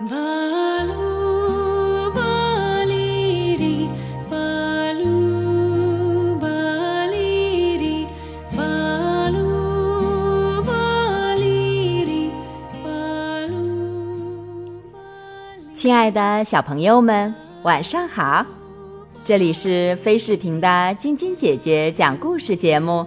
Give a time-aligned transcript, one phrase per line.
[0.00, 0.08] 亲
[15.94, 18.46] 爱的小朋友们，晚上好！
[19.22, 23.06] 这里是飞视频的晶晶姐姐讲故事节目，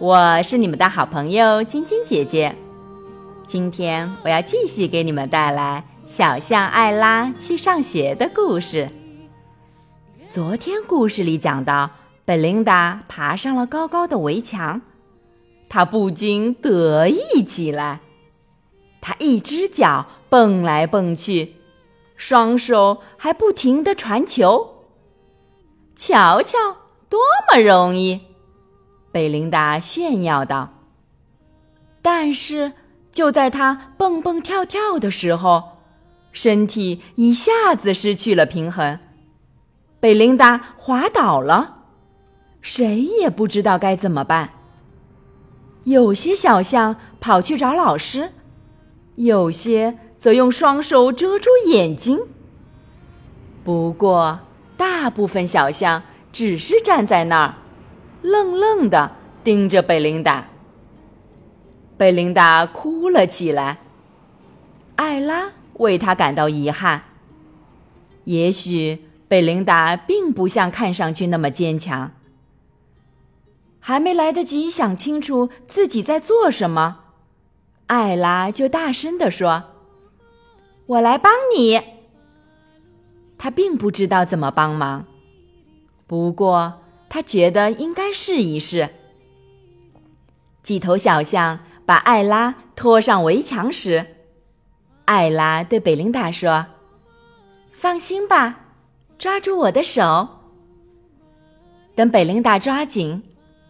[0.00, 2.52] 我是你们的好朋友晶晶姐姐。
[3.46, 8.88] 今天我要继续给你们带来小象艾拉去上学的故事。
[10.30, 11.90] 昨天故事里讲到，
[12.24, 14.80] 贝琳达爬上了高高的围墙，
[15.68, 18.00] 她不禁得意起来。
[19.02, 21.56] 她一只脚蹦来蹦去，
[22.16, 24.86] 双手还不停地传球。
[25.94, 26.56] 瞧瞧，
[27.10, 27.20] 多
[27.52, 28.22] 么容易！
[29.12, 30.70] 贝琳达炫耀道。
[32.00, 32.72] 但是。
[33.10, 35.77] 就在他蹦蹦跳跳的时候，
[36.40, 39.00] 身体一下子失去了平衡，
[39.98, 41.78] 贝琳达滑倒了，
[42.62, 44.50] 谁也不知道该怎么办。
[45.82, 48.30] 有些小象跑去找老师，
[49.16, 52.20] 有些则用双手遮住眼睛。
[53.64, 54.38] 不过，
[54.76, 57.54] 大部分小象只是站在那儿，
[58.22, 59.10] 愣愣的
[59.42, 60.46] 盯着贝琳达。
[61.96, 63.78] 贝琳达哭了起来。
[64.94, 67.02] 艾拉为他感到遗憾。
[68.24, 72.12] 也许贝琳达并不像看上去那么坚强。
[73.80, 77.00] 还没来得及想清楚自己在做什么，
[77.86, 79.64] 艾拉就大声地说
[80.86, 81.80] ：“我来帮你。”
[83.38, 85.06] 他并不知道怎么帮忙，
[86.06, 88.90] 不过他觉得应该试一试。
[90.62, 91.60] 几头小象。
[91.88, 94.17] 把艾拉拖上围墙时，
[95.08, 96.66] 艾拉对贝琳达说
[97.72, 98.60] ：“放心吧，
[99.16, 100.28] 抓住我的手。”
[101.96, 103.22] 等贝琳达抓紧，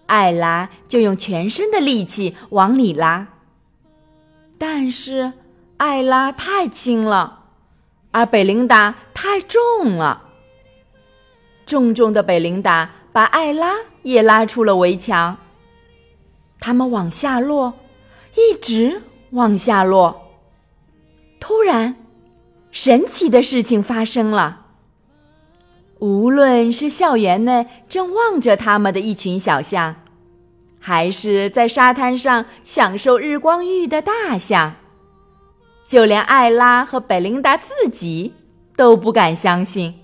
[0.07, 3.25] 艾拉就用全身的力气往里拉。
[4.59, 5.33] 但是
[5.77, 7.45] 艾拉太轻了，
[8.11, 10.25] 而贝琳达太重了。
[11.67, 15.37] 重重的贝琳达把艾拉也拉出了围墙。
[16.59, 17.73] 他们往下落。
[18.35, 19.01] 一直
[19.31, 20.28] 往下落。
[21.41, 21.97] 突然，
[22.71, 24.67] 神奇的事情发生了。
[26.01, 29.97] 无论是校园内正望着他们的一群小象，
[30.79, 34.75] 还是在沙滩上享受日光浴的大象，
[35.87, 38.35] 就连艾拉和贝琳达自己
[38.77, 40.01] 都不敢相信，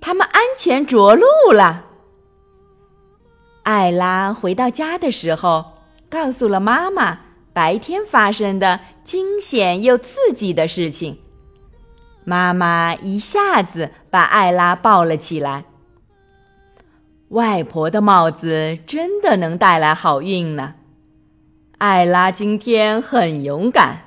[0.00, 1.86] 他们安全着陆了。
[3.62, 5.72] 艾拉回到家的时候，
[6.10, 7.27] 告诉了妈妈。
[7.58, 11.18] 白天发生的惊险又刺激的事情，
[12.22, 15.64] 妈妈一下子把艾拉抱了起来。
[17.30, 20.76] 外婆的帽子真的能带来好运呢。
[21.78, 24.02] 艾拉今天很勇敢，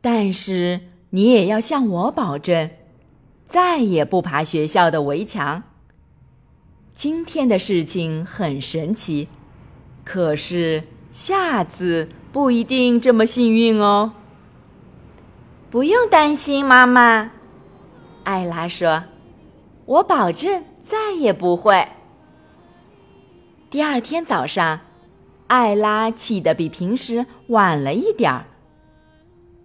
[0.00, 0.80] 但是
[1.10, 2.68] 你也要向我保证，
[3.46, 5.62] 再也不爬学校的围墙。
[6.96, 9.28] 今天的事情很神奇，
[10.02, 12.08] 可是下次。
[12.34, 14.12] 不一定这么幸运哦。
[15.70, 17.30] 不用担心，妈妈，
[18.24, 19.04] 艾拉说
[19.86, 21.86] ：“我保证再也不会。”
[23.70, 24.80] 第二天早上，
[25.46, 28.46] 艾拉起得比平时晚了一点儿。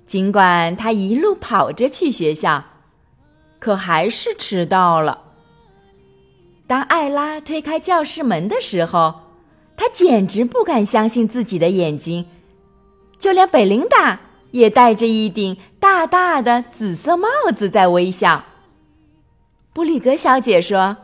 [0.06, 2.64] 尽管她一路跑着去学校，
[3.58, 5.24] 可还是迟到了。
[6.68, 9.22] 当艾拉推开教室门的时候，
[9.76, 12.28] 她简直不敢相信自己的眼睛。
[13.20, 14.20] 就连贝琳达
[14.52, 18.46] 也戴着一顶大大的紫色帽子，在微笑。
[19.74, 20.98] 布里格小姐说：“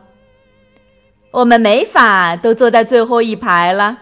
[1.30, 3.98] 我们没法都坐在最后一排了，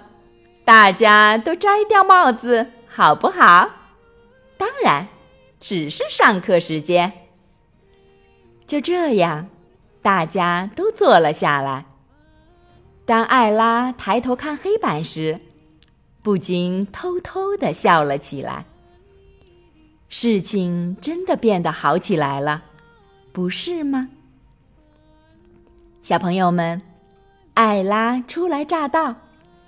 [0.64, 3.68] 大家都摘掉帽子，好不好？
[4.56, 5.08] 当然，
[5.60, 7.12] 只是上课时间。”
[8.66, 9.48] 就这样，
[10.00, 11.84] 大家都坐了下来。
[13.04, 15.40] 当艾拉抬头看黑板时，
[16.24, 18.64] 不禁偷偷的笑了起来。
[20.08, 22.62] 事情真的变得好起来了，
[23.30, 24.08] 不是吗？
[26.02, 26.80] 小朋友们，
[27.52, 29.14] 艾拉初来乍到，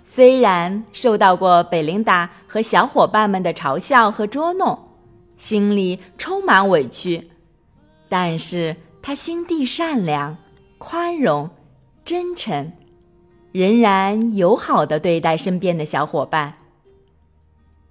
[0.02, 4.78] 虽然受到过贝琳达和小伙伴们的嘲笑和捉弄，
[5.36, 7.30] 心里充满委屈，
[8.08, 10.34] 但是她心地善良、
[10.78, 11.50] 宽容、
[12.02, 12.72] 真诚。
[13.56, 16.58] 仍然友好的对待身边的小伙伴。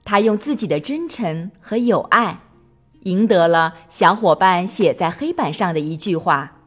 [0.04, 2.38] 他用自己的真诚和友爱，
[3.02, 6.58] 赢得了小伙伴写在黑板上的一句话：“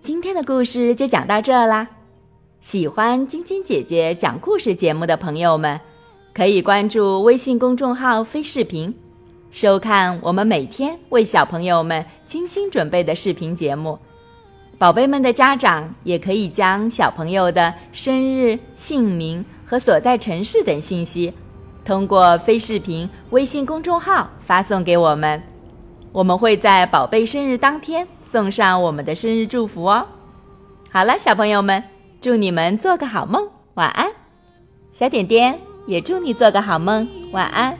[0.00, 1.86] 今天的故事就讲到这啦。
[2.62, 5.78] 喜欢晶晶姐姐讲故事节目的朋友们，
[6.32, 8.98] 可以关注微信公众号“飞视频”，
[9.52, 13.98] 收看我们每天为小朋友们精心准备的视频节目。
[14.78, 21.34] 宝贝们的家长也可以将小朋友的生日、姓名和所在城市等信息，
[21.84, 25.40] 通过飞视频微信公众号发送给我们，
[26.12, 30.06] 我们会在宝贝生日当天送上我们的生日祝福哦。
[30.90, 31.84] 好了，小朋友们，
[32.22, 34.10] 祝你们做个好梦，晚安。
[34.92, 37.76] 小点点也祝你做个好梦，晚安。